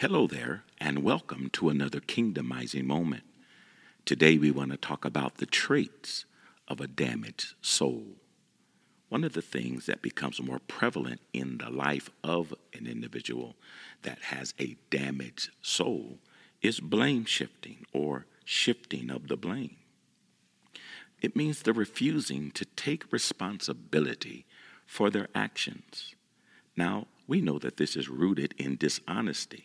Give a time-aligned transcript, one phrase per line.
[0.00, 3.24] Hello there, and welcome to another kingdomizing moment.
[4.04, 6.24] Today, we want to talk about the traits
[6.68, 8.04] of a damaged soul.
[9.08, 13.56] One of the things that becomes more prevalent in the life of an individual
[14.02, 16.20] that has a damaged soul
[16.62, 19.78] is blame shifting or shifting of the blame.
[21.20, 24.46] It means the refusing to take responsibility
[24.86, 26.14] for their actions.
[26.76, 29.64] Now, we know that this is rooted in dishonesty.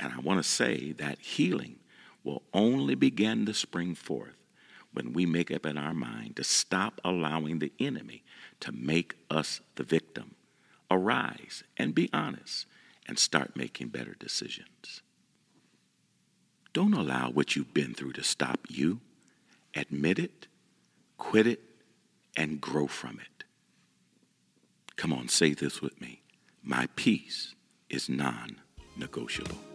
[0.00, 1.76] And I want to say that healing
[2.22, 4.36] will only begin to spring forth
[4.92, 8.22] when we make up in our mind to stop allowing the enemy
[8.60, 10.34] to make us the victim.
[10.90, 12.66] Arise and be honest
[13.06, 15.02] and start making better decisions.
[16.72, 19.00] Don't allow what you've been through to stop you.
[19.74, 20.46] Admit it,
[21.18, 21.60] quit it,
[22.36, 23.44] and grow from it.
[24.96, 26.22] Come on, say this with me.
[26.62, 27.54] My peace
[27.90, 28.60] is non
[28.96, 29.73] negotiable.